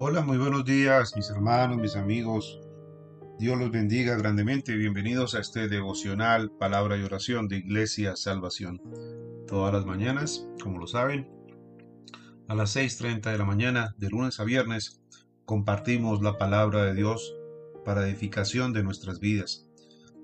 [0.00, 2.60] Hola, muy buenos días, mis hermanos, mis amigos.
[3.38, 4.74] Dios los bendiga grandemente.
[4.74, 8.82] Bienvenidos a este devocional, palabra y oración de Iglesia Salvación.
[9.46, 11.30] Todas las mañanas, como lo saben,
[12.48, 15.00] a las 6.30 de la mañana, de lunes a viernes,
[15.44, 17.36] compartimos la palabra de Dios
[17.84, 19.68] para edificación de nuestras vidas.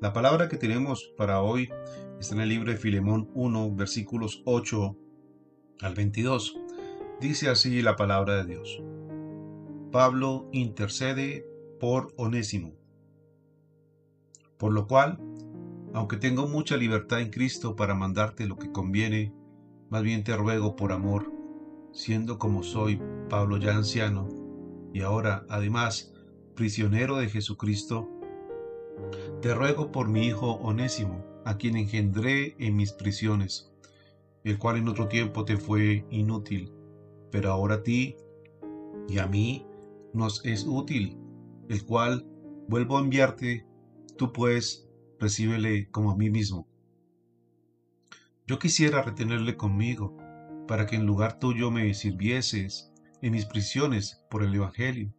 [0.01, 1.71] La palabra que tenemos para hoy
[2.19, 4.97] está en el libro de Filemón 1, versículos 8
[5.83, 6.57] al 22.
[7.21, 8.83] Dice así la palabra de Dios.
[9.91, 11.45] Pablo intercede
[11.81, 12.75] por Onésimo.
[14.57, 15.19] Por lo cual,
[15.93, 19.35] aunque tengo mucha libertad en Cristo para mandarte lo que conviene,
[19.89, 21.33] más bien te ruego por amor,
[21.93, 24.29] siendo como soy Pablo ya anciano,
[24.93, 26.13] y ahora además
[26.55, 28.09] prisionero de Jesucristo,
[29.43, 33.73] te ruego por mi hijo Onésimo, a quien engendré en mis prisiones,
[34.45, 36.73] el cual en otro tiempo te fue inútil,
[37.33, 38.15] pero ahora a ti
[39.09, 39.67] y a mí
[40.13, 41.19] nos es útil,
[41.69, 42.27] el cual
[42.69, 43.67] vuelvo a enviarte,
[44.17, 46.67] tú pues recíbele como a mí mismo.
[48.47, 50.17] Yo quisiera retenerle conmigo,
[50.67, 55.13] para que en lugar tuyo me sirvieses en mis prisiones por el Evangelio.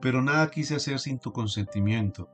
[0.00, 2.28] Pero nada quise hacer sin tu consentimiento,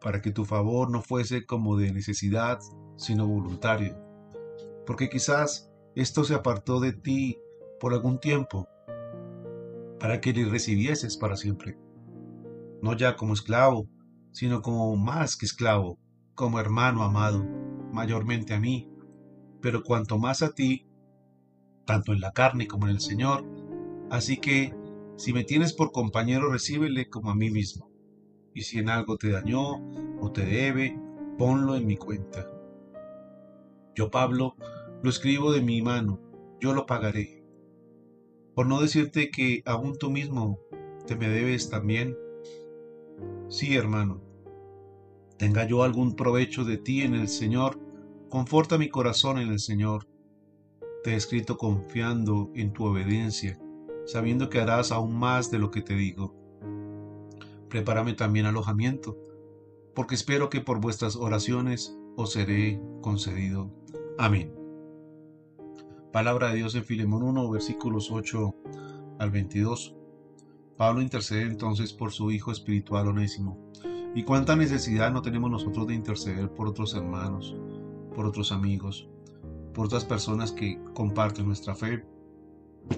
[0.00, 2.58] para que tu favor no fuese como de necesidad,
[2.96, 3.96] sino voluntario.
[4.86, 7.38] Porque quizás esto se apartó de ti
[7.80, 8.68] por algún tiempo,
[10.06, 11.76] para que le recibieses para siempre,
[12.80, 13.88] no ya como esclavo,
[14.30, 15.98] sino como más que esclavo,
[16.36, 17.44] como hermano amado,
[17.92, 18.88] mayormente a mí,
[19.60, 20.86] pero cuanto más a ti,
[21.86, 23.44] tanto en la carne como en el Señor,
[24.08, 24.76] así que
[25.16, 27.90] si me tienes por compañero, recíbele como a mí mismo,
[28.54, 29.82] y si en algo te dañó
[30.20, 30.96] o te debe,
[31.36, 32.48] ponlo en mi cuenta.
[33.96, 34.54] Yo, Pablo,
[35.02, 36.20] lo escribo de mi mano,
[36.60, 37.35] yo lo pagaré
[38.56, 40.58] por no decirte que aún tú mismo
[41.06, 42.16] te me debes también.
[43.48, 44.22] Sí, hermano,
[45.36, 47.78] tenga yo algún provecho de ti en el Señor,
[48.30, 50.08] conforta mi corazón en el Señor.
[51.04, 53.60] Te he escrito confiando en tu obediencia,
[54.06, 56.34] sabiendo que harás aún más de lo que te digo.
[57.68, 59.18] Prepárame también alojamiento,
[59.94, 63.70] porque espero que por vuestras oraciones os seré concedido.
[64.16, 64.55] Amén.
[66.16, 68.54] Palabra de Dios en Filemón 1, versículos 8
[69.18, 69.94] al 22.
[70.78, 73.70] Pablo intercede entonces por su hijo espiritual onésimo.
[74.14, 77.54] ¿Y cuánta necesidad no tenemos nosotros de interceder por otros hermanos,
[78.14, 79.10] por otros amigos,
[79.74, 82.06] por otras personas que comparten nuestra fe?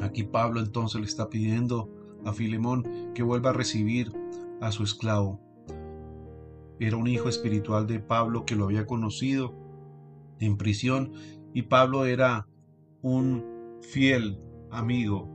[0.01, 1.91] Aquí Pablo entonces le está pidiendo
[2.25, 2.85] a Filemón
[3.17, 4.13] que vuelva a recibir
[4.61, 5.41] a su esclavo.
[6.79, 9.57] Era un hijo espiritual de Pablo que lo había conocido
[10.39, 11.15] en prisión
[11.53, 12.47] y Pablo era
[13.03, 13.45] un
[13.81, 14.39] fiel
[14.71, 15.29] amigo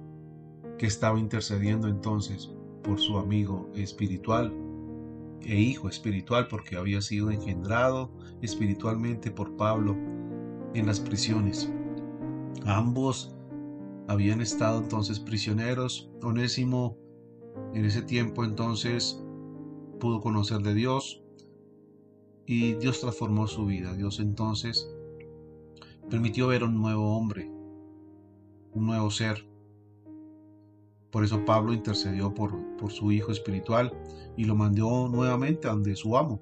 [0.77, 2.51] que estaba intercediendo entonces
[2.83, 4.53] por su amigo espiritual
[5.41, 9.95] e hijo espiritual porque había sido engendrado espiritualmente por Pablo
[10.73, 11.71] en las prisiones.
[12.65, 13.35] Ambos
[14.07, 16.09] habían estado entonces prisioneros.
[16.21, 16.97] Onésimo
[17.73, 19.21] en ese tiempo entonces
[19.99, 21.23] pudo conocer de Dios
[22.45, 23.93] y Dios transformó su vida.
[23.93, 24.93] Dios entonces
[26.13, 27.49] permitió ver un nuevo hombre,
[28.71, 29.47] un nuevo ser.
[31.09, 33.91] Por eso Pablo intercedió por, por su hijo espiritual
[34.37, 36.39] y lo mandó nuevamente ante su amo.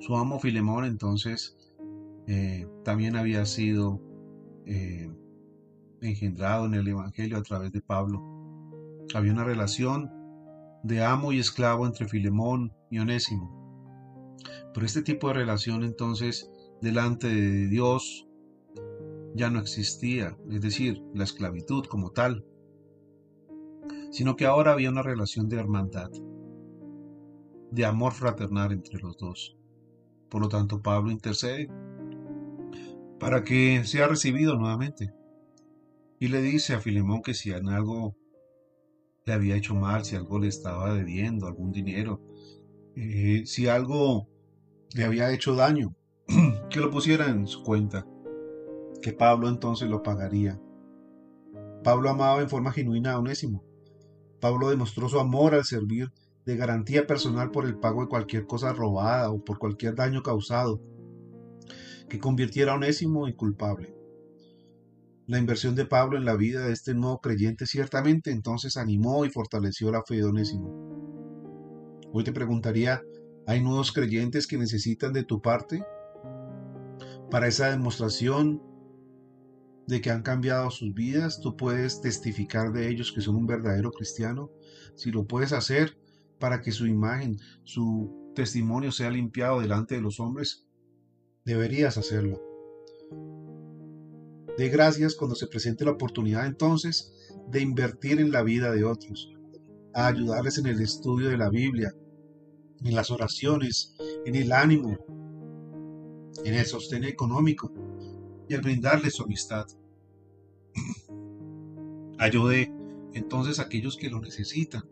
[0.00, 1.56] Su amo Filemón entonces
[2.26, 4.00] eh, también había sido
[4.66, 5.08] eh,
[6.00, 8.20] engendrado en el Evangelio a través de Pablo.
[9.14, 10.10] Había una relación
[10.82, 14.36] de amo y esclavo entre Filemón y Onésimo.
[14.74, 18.26] Pero este tipo de relación entonces delante de Dios
[19.34, 22.44] ya no existía, es decir, la esclavitud como tal,
[24.10, 26.10] sino que ahora había una relación de hermandad,
[27.70, 29.56] de amor fraternal entre los dos.
[30.28, 31.68] Por lo tanto, Pablo intercede
[33.18, 35.12] para que sea recibido nuevamente.
[36.20, 38.16] Y le dice a Filemón que si en algo
[39.24, 42.20] le había hecho mal, si algo le estaba debiendo, algún dinero,
[42.96, 44.28] eh, si algo
[44.94, 45.94] le había hecho daño,
[46.78, 48.06] que lo pusiera en su cuenta
[49.02, 50.60] que Pablo entonces lo pagaría.
[51.82, 53.64] Pablo amaba en forma genuina a Onésimo.
[54.40, 56.12] Pablo demostró su amor al servir
[56.46, 60.80] de garantía personal por el pago de cualquier cosa robada o por cualquier daño causado
[62.08, 63.92] que convirtiera a Onésimo en culpable.
[65.26, 69.30] La inversión de Pablo en la vida de este nuevo creyente ciertamente entonces animó y
[69.30, 72.06] fortaleció la fe de Onésimo.
[72.12, 73.02] Hoy te preguntaría,
[73.48, 75.82] ¿hay nuevos creyentes que necesitan de tu parte?
[77.30, 78.62] Para esa demostración
[79.86, 83.90] de que han cambiado sus vidas, tú puedes testificar de ellos que son un verdadero
[83.90, 84.50] cristiano.
[84.94, 85.98] Si lo puedes hacer
[86.38, 90.66] para que su imagen, su testimonio sea limpiado delante de los hombres,
[91.44, 92.40] deberías hacerlo.
[94.56, 97.12] De gracias cuando se presente la oportunidad entonces
[97.50, 99.32] de invertir en la vida de otros,
[99.94, 101.94] a ayudarles en el estudio de la Biblia,
[102.84, 103.94] en las oraciones,
[104.24, 104.98] en el ánimo,
[106.44, 107.72] en el sostén económico
[108.48, 109.66] y al brindarles su amistad.
[112.18, 112.72] Ayude
[113.14, 114.84] entonces a aquellos que lo necesitan.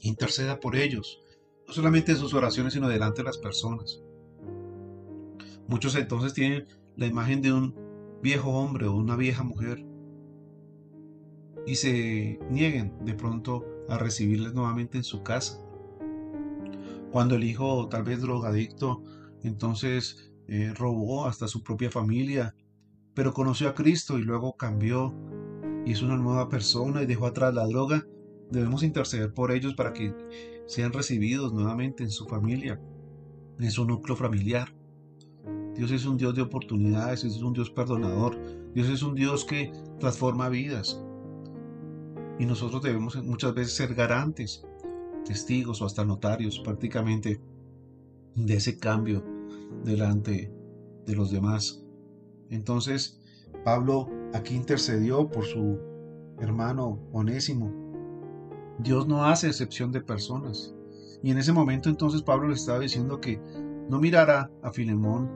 [0.00, 1.20] Interceda por ellos,
[1.66, 4.02] no solamente en sus oraciones, sino delante de las personas.
[5.68, 6.66] Muchos entonces tienen
[6.96, 7.74] la imagen de un
[8.20, 9.84] viejo hombre o una vieja mujer
[11.66, 15.60] y se nieguen de pronto a recibirles nuevamente en su casa.
[17.10, 19.02] Cuando el hijo, tal vez drogadicto,
[19.48, 22.54] entonces eh, robó hasta su propia familia,
[23.14, 25.14] pero conoció a Cristo y luego cambió
[25.84, 28.06] y es una nueva persona y dejó atrás la droga,
[28.50, 30.14] debemos interceder por ellos para que
[30.66, 32.80] sean recibidos nuevamente en su familia,
[33.58, 34.74] en su núcleo familiar.
[35.74, 38.38] Dios es un Dios de oportunidades, es un Dios perdonador,
[38.74, 41.02] Dios es un Dios que transforma vidas.
[42.38, 44.64] Y nosotros debemos muchas veces ser garantes,
[45.24, 47.40] testigos o hasta notarios prácticamente
[48.34, 49.31] de ese cambio
[49.84, 50.52] delante
[51.06, 51.84] de los demás.
[52.50, 53.20] Entonces,
[53.64, 55.78] Pablo aquí intercedió por su
[56.38, 57.72] hermano Onésimo.
[58.78, 60.74] Dios no hace excepción de personas.
[61.22, 63.40] Y en ese momento entonces Pablo le estaba diciendo que
[63.88, 65.30] no mirara a Filemón,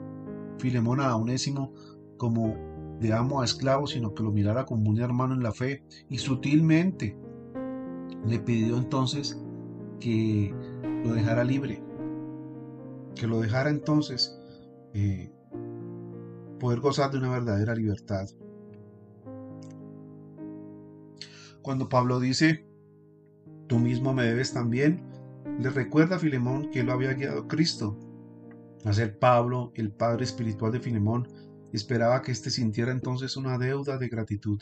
[0.59, 1.73] Filemón a Onésimo
[2.17, 2.55] como
[2.99, 6.17] de amo a esclavo, sino que lo mirara como un hermano en la fe y
[6.17, 7.15] sutilmente
[8.25, 9.41] le pidió entonces
[9.99, 10.53] que
[11.05, 11.81] lo dejara libre,
[13.17, 14.37] que lo dejara entonces
[14.93, 15.31] eh,
[16.59, 18.27] poder gozar de una verdadera libertad.
[21.61, 22.65] Cuando Pablo dice,
[23.67, 25.03] tú mismo me debes también,
[25.59, 27.97] le recuerda a Filemón que lo había guiado Cristo.
[28.85, 31.27] A ser Pablo, el padre espiritual de Filemón,
[31.73, 34.61] esperaba que éste sintiera entonces una deuda de gratitud,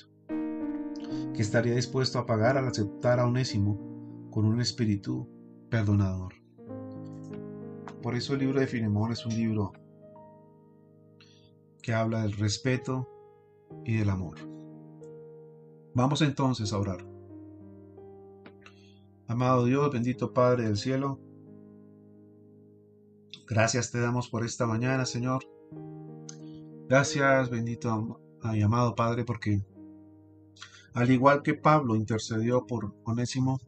[1.33, 5.29] que estaría dispuesto a pagar al aceptar a Onésimo con un espíritu
[5.69, 6.44] perdonador.
[8.05, 9.73] Por eso el libro de Filemón es un libro
[11.81, 13.09] que habla del respeto
[13.83, 14.37] y del amor.
[15.95, 17.03] Vamos entonces a orar.
[19.25, 21.19] Amado Dios, bendito Padre del cielo,
[23.47, 25.43] gracias te damos por esta mañana, Señor.
[26.87, 28.21] Gracias, bendito
[28.53, 29.65] y amado Padre, porque
[30.93, 33.59] al igual que Pablo intercedió por Onésimo,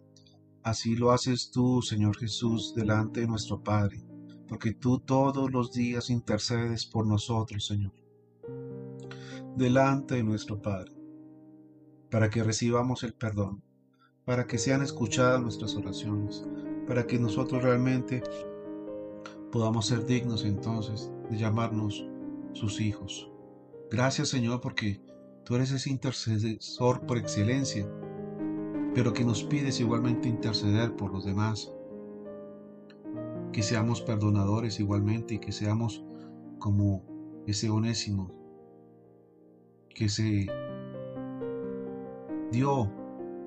[0.61, 4.06] así lo haces tú, Señor Jesús, delante de nuestro Padre,
[4.47, 7.91] porque tú todos los días intercedes por nosotros, Señor
[9.57, 10.91] delante de nuestro Padre,
[12.11, 13.63] para que recibamos el perdón,
[14.23, 16.45] para que sean escuchadas nuestras oraciones,
[16.85, 18.21] para que nosotros realmente
[19.51, 22.05] podamos ser dignos entonces de llamarnos
[22.53, 23.31] sus hijos.
[23.89, 25.01] Gracias Señor porque
[25.43, 27.89] tú eres ese intercesor por excelencia,
[28.93, 31.71] pero que nos pides igualmente interceder por los demás.
[33.57, 36.05] Que seamos perdonadores igualmente y que seamos
[36.59, 37.03] como
[37.47, 38.29] ese onésimo
[39.89, 40.45] que se
[42.51, 42.91] dio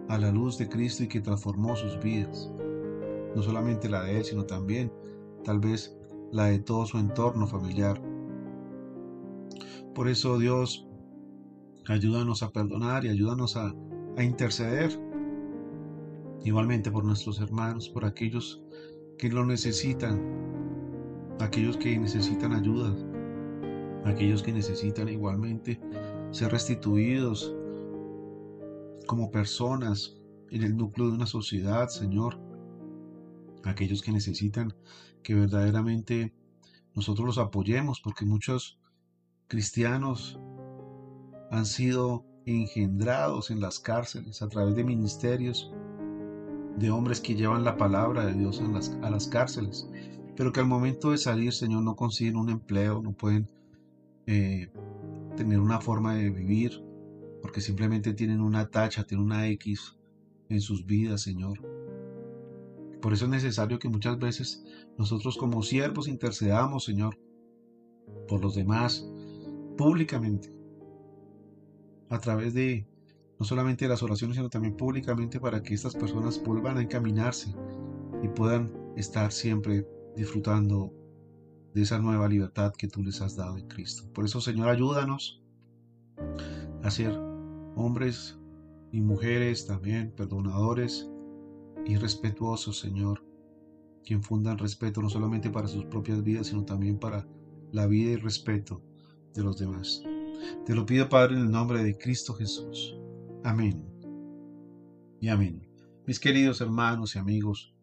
[0.08, 2.50] a la luz de Cristo y que transformó sus vidas.
[3.36, 4.92] No solamente la de él, sino también
[5.44, 5.96] tal vez
[6.32, 8.02] la de todo su entorno familiar.
[9.94, 10.88] Por eso Dios,
[11.86, 13.72] ayúdanos a perdonar y ayúdanos a,
[14.16, 14.90] a interceder.
[16.42, 18.60] Igualmente por nuestros hermanos, por aquellos
[19.20, 20.18] que lo necesitan,
[21.40, 22.96] aquellos que necesitan ayuda,
[24.06, 25.78] aquellos que necesitan igualmente
[26.30, 27.54] ser restituidos
[29.06, 30.16] como personas
[30.50, 32.40] en el núcleo de una sociedad, Señor.
[33.64, 34.72] Aquellos que necesitan
[35.22, 36.32] que verdaderamente
[36.94, 38.78] nosotros los apoyemos, porque muchos
[39.48, 40.40] cristianos
[41.50, 45.70] han sido engendrados en las cárceles a través de ministerios
[46.80, 48.60] de hombres que llevan la palabra de Dios
[49.02, 49.86] a las cárceles,
[50.34, 53.50] pero que al momento de salir, Señor, no consiguen un empleo, no pueden
[54.26, 54.72] eh,
[55.36, 56.82] tener una forma de vivir,
[57.42, 59.98] porque simplemente tienen una tacha, tienen una X
[60.48, 61.60] en sus vidas, Señor.
[63.02, 64.64] Por eso es necesario que muchas veces
[64.96, 67.18] nosotros como siervos intercedamos, Señor,
[68.26, 69.06] por los demás,
[69.76, 70.50] públicamente,
[72.08, 72.86] a través de
[73.40, 77.54] no solamente las oraciones, sino también públicamente para que estas personas vuelvan a encaminarse
[78.22, 80.92] y puedan estar siempre disfrutando
[81.72, 84.04] de esa nueva libertad que tú les has dado en Cristo.
[84.12, 85.42] Por eso, Señor, ayúdanos
[86.82, 87.18] a ser
[87.76, 88.38] hombres
[88.92, 91.08] y mujeres también perdonadores
[91.86, 93.24] y respetuosos, Señor,
[94.04, 97.26] que infundan respeto no solamente para sus propias vidas, sino también para
[97.72, 98.82] la vida y respeto
[99.32, 100.02] de los demás.
[100.66, 102.99] Te lo pido, Padre, en el nombre de Cristo Jesús.
[103.44, 103.82] Amén.
[105.20, 105.66] Y amén.
[106.06, 107.74] Mis queridos hermanos y amigos,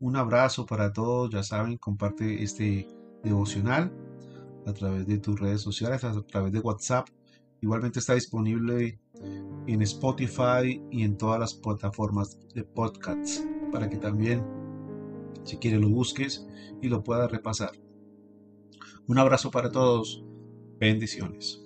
[0.00, 1.30] un abrazo para todos.
[1.30, 2.88] Ya saben, comparte este
[3.22, 3.92] devocional
[4.66, 7.08] a través de tus redes sociales, a través de WhatsApp.
[7.60, 8.98] Igualmente está disponible
[9.66, 14.44] en Spotify y en todas las plataformas de podcasts para que también,
[15.44, 16.46] si quieres, lo busques
[16.80, 17.72] y lo puedas repasar.
[19.06, 20.24] Un abrazo para todos.
[20.78, 21.61] Bendiciones.